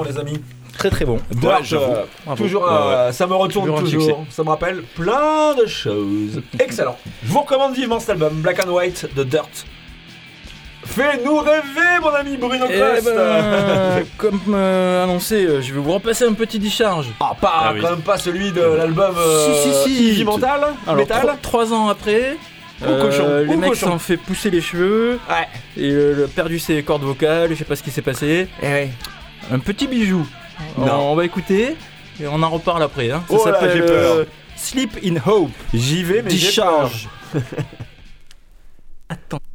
[0.07, 0.41] Les amis.
[0.77, 1.19] Très très bon.
[1.31, 2.03] Dirt, euh,
[2.37, 3.13] toujours, Ouais, euh, ouais.
[3.13, 6.41] ça me retourne Toujours un toujours, ça me rappelle plein de choses.
[6.59, 6.97] Excellent.
[7.23, 9.49] Je vous recommande vivement cet album, Black and White de Dirt.
[10.83, 16.25] Fais-nous rêver mon ami Bruno Eh ben, comme euh, annoncé, euh, je vais vous repasser
[16.25, 17.07] un petit discharge.
[17.19, 17.81] Ah, pas, Ah oui.
[17.81, 20.23] quand même pas celui de l'album euh, Si, si, si.
[20.23, 21.21] Mental, Alors, Metal.
[21.21, 22.35] tro- trois ans après,
[22.81, 25.19] Ou cochon, les mecs s'en fait pousser les cheveux.
[25.29, 25.47] Ouais.
[25.77, 28.47] Et le, le perdu ses cordes vocales, je sais pas ce qui s'est passé.
[29.51, 30.25] Un petit bijou.
[30.77, 31.11] On, Non.
[31.11, 31.75] on va écouter
[32.19, 33.11] et on en reparle après.
[33.11, 33.23] hein.
[33.27, 34.15] Ça Oh s'appelle j'ai peur.
[34.17, 34.25] euh,
[34.55, 35.51] Sleep in Hope.
[35.73, 37.09] J'y vais, mais Discharge.
[37.35, 39.17] It's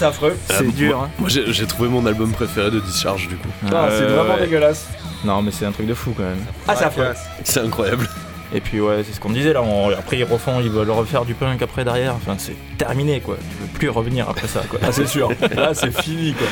[0.00, 0.66] C'est violent, c'est affreux.
[0.70, 1.10] C'est dur, moi- hein.
[1.18, 3.48] Moi j'ai trouvé mon album préféré de Discharge du coup.
[3.66, 4.40] Ah, c'est Euh, vraiment ouais.
[4.46, 4.88] dégueulasse.
[5.24, 6.38] Non, mais c'est un truc de fou quand même.
[6.66, 7.12] Ah, c'est affreux.
[7.44, 8.08] C'est incroyable.
[8.52, 9.62] Et puis ouais, c'est ce qu'on disait là.
[9.62, 12.14] on- Après ils refont, ils veulent refaire du punk après derrière.
[12.16, 13.36] Enfin, c'est terminé quoi.
[13.38, 14.80] Tu peux plus revenir après ça quoi.
[14.86, 15.28] Ah, c'est sûr.
[15.54, 16.46] Là, c'est fini, quoi.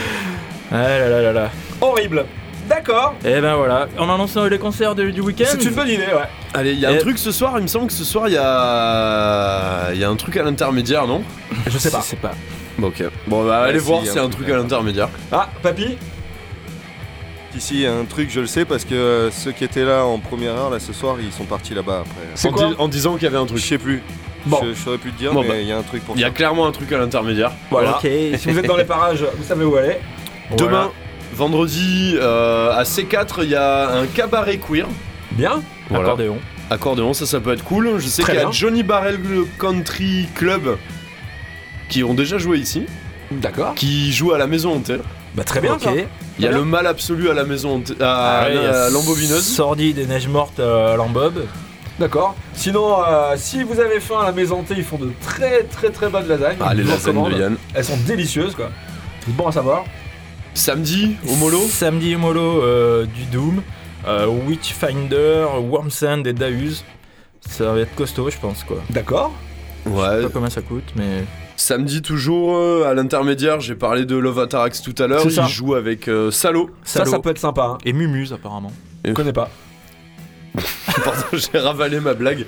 [0.70, 1.50] Ah là là là là.
[1.80, 2.26] Horrible.
[2.68, 3.14] D'accord.
[3.24, 5.46] Et ben voilà, on annonce les concerts de- du week-end.
[5.48, 6.28] C'est une bonne idée, ouais.
[6.52, 8.34] Allez, il y a un truc ce soir, il me semble que ce soir il
[8.34, 9.88] y a.
[9.94, 11.22] Il y a un truc à l'intermédiaire, non?
[11.66, 12.00] Je sais pas.
[12.02, 12.32] Je sais pas.
[12.78, 13.02] Bon, ok.
[13.26, 15.08] Bon, bah, allez voir y a un truc à l'intermédiaire.
[15.32, 15.96] Ah, papy
[17.56, 19.84] Ici, il y a un truc, je le sais, parce que euh, ceux qui étaient
[19.84, 22.26] là en première heure, là, ce soir, ils sont partis là-bas après.
[22.34, 23.60] C'est en, quoi di- en disant qu'il y avait un Je truc.
[23.64, 24.02] sais plus.
[24.46, 24.58] Bon.
[24.62, 26.14] Je, je saurais plus te dire, Bon, mais bah, il y a un truc pour
[26.14, 27.50] Il y a clairement un truc à l'intermédiaire.
[27.70, 27.96] Voilà.
[27.96, 28.08] Ok.
[28.36, 29.96] Si vous êtes dans les parages, vous savez où aller.
[30.56, 30.92] Demain,
[31.34, 34.86] vendredi, euh, à C4, il y a un cabaret queer.
[35.32, 35.62] Bien.
[35.88, 36.04] Voilà.
[36.04, 36.38] Accordéon.
[36.70, 37.94] Accordéon, ça, ça peut être cool.
[37.98, 38.52] Je sais Très qu'il y a bien.
[38.52, 39.18] Johnny Barrel
[39.58, 40.76] Country Club
[41.88, 42.84] qui ont déjà joué ici,
[43.30, 43.74] D'accord.
[43.74, 44.98] qui joue à la maison hantée.
[45.34, 45.82] Bah, très bien, Ok.
[45.82, 45.90] ça.
[46.38, 48.64] Il y a le mal absolu à la maison hantée, à, Ah ouais, il y
[48.66, 49.44] a à l'embobineuse.
[49.44, 51.44] Sordide et neige morte à l'embob.
[51.98, 52.36] D'accord.
[52.54, 55.90] Sinon, euh, si vous avez faim à la maison thé, ils font de très très
[55.90, 56.56] très bonnes lasagnes.
[56.60, 57.40] Ah, les Je vous lasagnes de recommande.
[57.40, 57.56] Yann.
[57.74, 58.70] Elles sont délicieuses, quoi.
[59.24, 59.84] C'est bon à savoir.
[60.54, 61.60] Samedi, au Molo.
[61.68, 63.62] Samedi au Molo euh, du Doom.
[64.06, 66.84] Euh, Witchfinder, Wormsand et Daus.
[67.40, 68.78] Ça va être costaud, je pense quoi.
[68.90, 69.32] D'accord.
[69.84, 70.22] Je sais Ouais.
[70.22, 71.24] pas combien ça coûte, mais.
[71.60, 75.24] Samedi toujours euh, à l'intermédiaire, j'ai parlé de Love Atarax tout à l'heure.
[75.26, 76.70] Il joue avec euh, Salo.
[76.84, 77.62] Ça, ça peut être sympa.
[77.74, 77.78] Hein.
[77.84, 78.70] Et Mumuse apparemment.
[79.04, 79.50] Je connais pas.
[81.04, 82.46] Pardon, j'ai ravalé ma blague.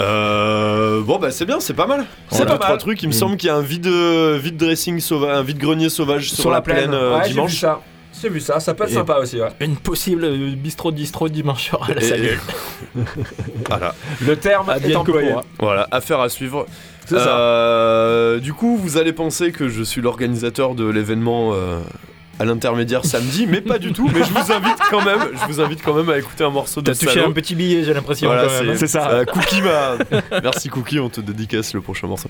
[0.00, 2.06] Euh, bon bah c'est bien, c'est pas mal.
[2.30, 2.78] C'est pas pas trois mal.
[2.78, 3.02] trucs.
[3.02, 3.16] Il me Mm.
[3.16, 6.50] semble qu'il y a un vide, euh, vide dressing sauvage, un vide grenier sauvage sur,
[6.50, 7.60] la, plaine, euh, ouais, J'ai vu dimanche.
[7.60, 7.80] ça.
[8.20, 8.58] J'ai vu ça.
[8.60, 9.48] Ça peut être Et- sympa aussi, ouais.
[9.60, 12.38] Une possible bistrot distro dimanche soir à la salle.
[13.68, 13.94] Voilà,
[14.26, 15.34] Le terme est Advienne que employé.
[15.58, 16.66] voilà, affaire à suivre.
[17.06, 17.38] C'est ça.
[17.38, 21.80] Euh, du coup, vous allez penser que je suis l'organisateur de l'événement euh,
[22.38, 24.08] à l'intermédiaire samedi, mais pas du tout.
[24.12, 26.80] Mais je vous invite quand même, je vous invite quand même à écouter un morceau
[26.80, 28.76] de T'as touché un petit billet, j'ai l'impression Voilà, quand même.
[28.76, 29.08] c'est hein.
[29.10, 29.96] Euh, Cookie m'a.
[30.42, 32.28] Merci Cookie, on te dédicace le prochain morceau.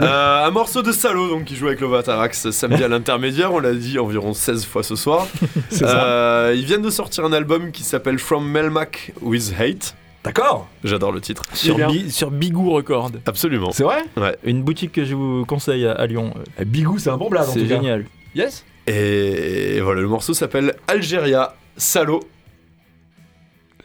[0.00, 3.58] Euh, un morceau de Salo donc qui joue avec le Vatarax samedi à l'intermédiaire, on
[3.60, 5.26] l'a dit environ 16 fois ce soir.
[5.70, 6.04] C'est ça.
[6.04, 9.94] Euh, ils viennent de sortir un album qui s'appelle From Melmac with Hate.
[10.24, 10.68] D'accord.
[10.84, 11.42] J'adore le titre.
[11.52, 11.76] Sur.
[11.88, 13.10] Bi- sur Bigou Record.
[13.26, 13.72] Absolument.
[13.72, 14.04] C'est vrai?
[14.44, 16.32] Une boutique que je vous conseille à, à Lyon.
[16.36, 18.04] Euh, Eh, Bigou, c'est un bon blague en C'est génial.
[18.36, 18.64] Yes?
[18.86, 22.20] Et voilà, le morceau s'appelle Algeria Salo.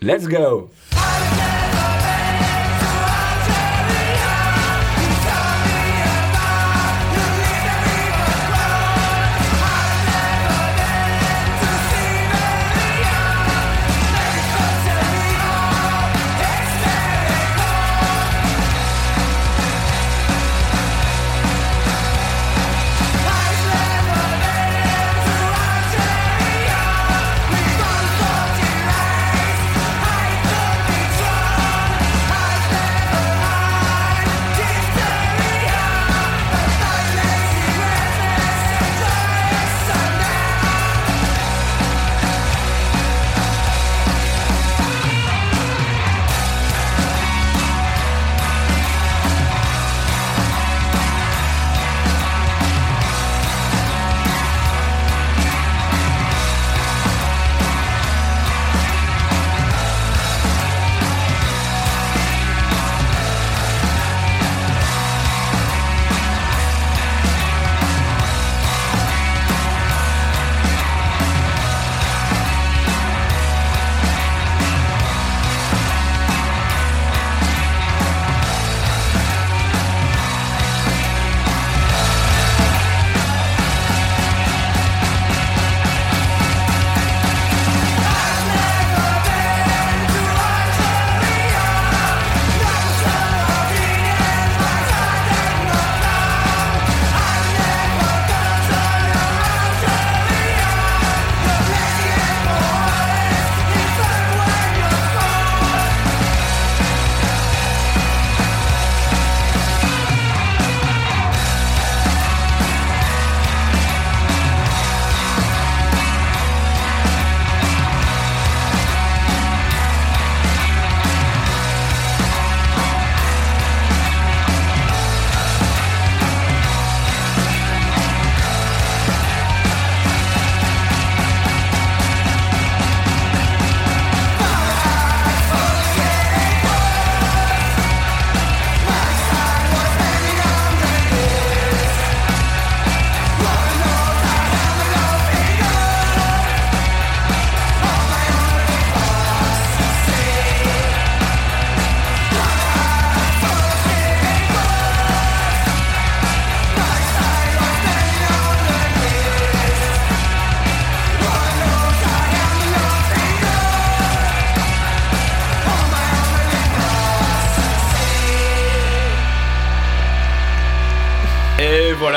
[0.01, 0.69] Let's go.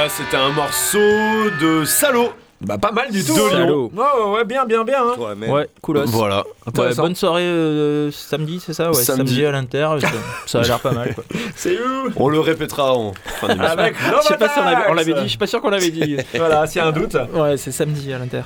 [0.01, 0.99] Voilà, c'était un morceau
[1.61, 2.31] de Salaud.
[2.63, 3.35] Bah pas mal du tout.
[3.35, 3.51] De hein.
[3.51, 3.93] Salaud.
[3.95, 5.03] Ouais, ouais, ouais, bien, bien, bien.
[5.03, 5.35] hein.
[5.49, 6.05] Ouais, coolos.
[6.07, 6.43] Voilà.
[6.75, 8.89] Ouais, bonne soirée euh, samedi, c'est ça?
[8.89, 9.33] Ouais, Samedi.
[9.35, 10.09] samedi, à l'Inter, ça,
[10.47, 11.15] ça a l'air pas mal.
[11.15, 11.25] Quoi.
[11.57, 12.11] C'est où?
[12.17, 13.73] On le répétera en fin d'émission.
[13.73, 15.71] Avec Je sais pas si on l'avait on l'avait dit, je suis pas sûr qu'on
[15.71, 16.17] l'avait dit.
[16.35, 18.43] Voilà, s'il y a un doute, Ouais, c'est samedi à l'Inter.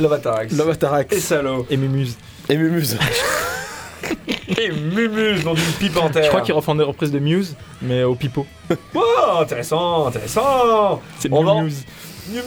[0.00, 0.56] Lovatax.
[0.56, 1.64] Lovatarax Et salaud.
[1.70, 2.16] et Mumuse.
[2.48, 2.96] Et Mumuse.
[4.60, 6.24] Et Mumus dans une pipe en terre.
[6.24, 8.46] Je crois qu'ils refont des reprises de Muse, mais au pipeau.
[8.94, 11.00] Oh, intéressant, intéressant.
[11.18, 11.84] C'est On va- Muse.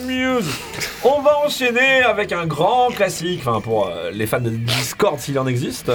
[0.06, 0.46] Muse.
[1.04, 5.38] On va enchaîner avec un grand classique, enfin pour euh, les fans de Discord s'il
[5.38, 5.92] en existe.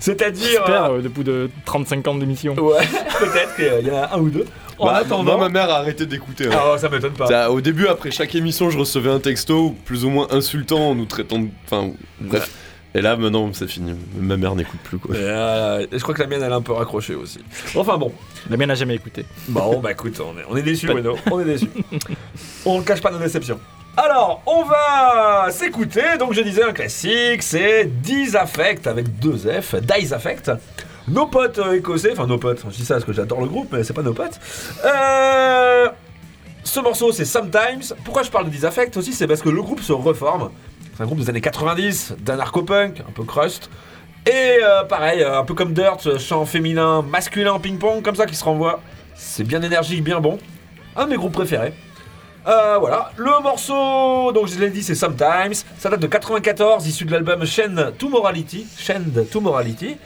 [0.00, 0.44] C'est-à-dire.
[0.48, 2.54] J'espère, euh, euh, de bout de 35 ans d'émission.
[2.54, 2.84] Ouais,
[3.20, 4.44] peut-être qu'il y en a un ou deux.
[4.78, 5.36] En Bah, attendant.
[5.38, 6.46] moi, ma mère a arrêté d'écouter.
[6.46, 6.58] hein.
[6.74, 7.26] Ah, ça m'étonne pas.
[7.28, 10.94] Ça, au début, après chaque émission, je recevais un texto plus ou moins insultant en
[10.96, 11.48] nous traitant de.
[11.66, 11.90] Enfin,
[12.20, 12.50] bref.
[12.94, 13.94] Et là, maintenant, c'est fini.
[14.18, 15.16] Ma mère n'écoute plus, quoi.
[15.16, 17.38] Et, euh, je crois que la mienne elle a un peu raccroché aussi.
[17.74, 18.12] Enfin bon,
[18.50, 19.24] La mienne n'a jamais écouté.
[19.48, 21.70] bon bah écoute, on est, on est déçus Bruno, on est déçus.
[22.66, 23.58] on ne cache pas nos déceptions.
[23.96, 29.74] Alors, on va s'écouter, donc je disais un classique, c'est Diz Affect avec deux F,
[29.76, 30.50] Diz Affect.
[31.08, 33.68] Nos potes euh, écossais, enfin nos potes, je dis ça parce que j'adore le groupe,
[33.72, 34.38] mais c'est pas nos potes.
[34.84, 35.88] Euh,
[36.64, 37.94] ce morceau c'est Sometimes.
[38.04, 40.50] Pourquoi je parle de Diz Affect aussi C'est parce que le groupe se reforme.
[40.94, 43.70] C'est un groupe des années 90, d'anarcho-punk, un peu crust.
[44.26, 48.34] Et euh, pareil, euh, un peu comme Dirt, chant féminin, masculin ping-pong, comme ça qui
[48.34, 48.80] se renvoie.
[49.14, 50.38] C'est bien énergique, bien bon.
[50.94, 51.72] Un de mes groupes préférés.
[52.46, 55.54] Euh, voilà, le morceau, donc je l'ai dit, c'est Sometimes.
[55.78, 58.66] Ça date de 94, issu de l'album Chain to Morality.
[58.76, 59.96] Chain to Morality.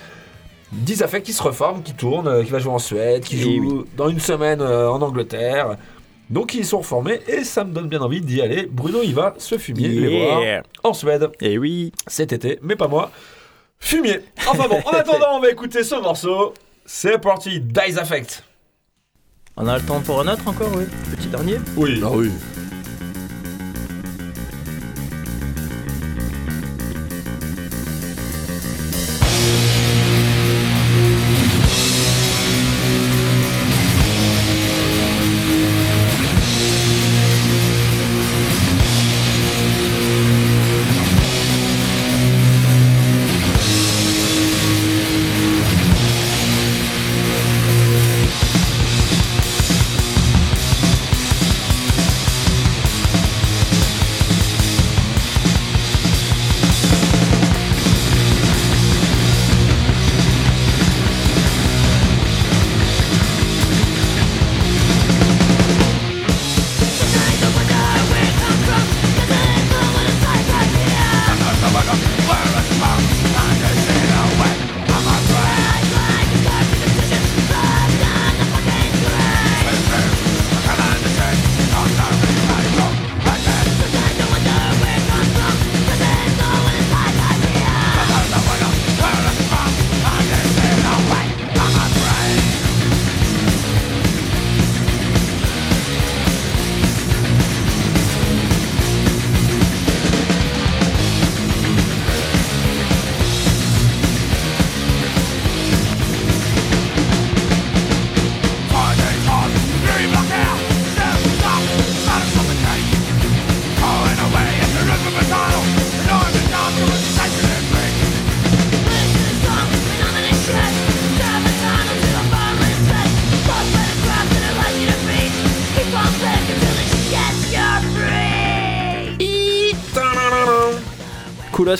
[0.73, 3.85] 10 affects qui se reforment, qui tournent, qui va jouer en Suède, qui Eh joue
[3.97, 5.77] dans une semaine en Angleterre.
[6.31, 8.67] Donc ils sont reformés et ça me donne bien envie d'y aller.
[8.71, 11.93] Bruno, il va se fumier, les voir en Suède Et oui.
[12.07, 13.11] cet été, mais pas moi.
[13.79, 14.21] Fumier.
[14.49, 16.55] Enfin bon, en attendant, on va écouter ce morceau.
[16.85, 18.43] C'est parti, Dice Affect.
[19.57, 20.85] On a le temps pour un autre encore, oui.
[21.17, 21.57] Petit dernier.
[21.77, 22.01] Oui.
[22.05, 22.31] Ah oui.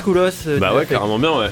[0.03, 0.47] Coolos, coolos.
[0.49, 1.51] euh, Bah ouais, carrément bien, ouais.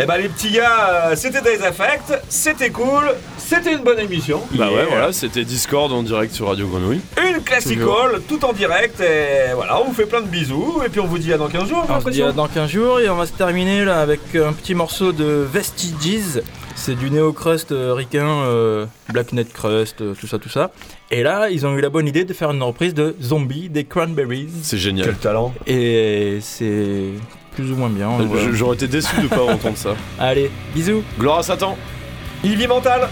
[0.00, 3.04] Eh ben les petits gars, euh, c'était Dice Affect, c'était cool,
[3.38, 4.42] c'était une bonne émission.
[4.52, 7.00] Bah ouais, voilà, c'était Discord en direct sur Radio Grenouille.
[7.26, 11.00] Une classical, tout en direct, et voilà, on vous fait plein de bisous, et puis
[11.00, 13.08] on vous dit à dans 15 jours, On se dit à dans 15 jours et
[13.08, 16.42] on va se terminer là avec un petit morceau de Vestiges.
[16.76, 20.70] C'est du néo-crust euh, ricain, euh, Black Net Crust, euh, tout ça, tout ça.
[21.10, 23.82] Et là, ils ont eu la bonne idée de faire une reprise de Zombie des
[23.82, 24.48] Cranberries.
[24.62, 25.06] C'est génial.
[25.06, 25.52] Quel talent.
[25.66, 27.08] Et c'est
[27.58, 28.08] plus ou moins bien.
[28.52, 29.90] J'aurais été déçu de pas entendre ça.
[30.18, 31.76] Allez, bisous Gloire à Satan
[32.44, 33.08] Ivy Mental